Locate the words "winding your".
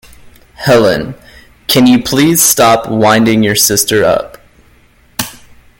2.89-3.53